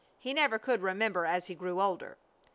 [0.17, 2.17] He never could remember as he grew older.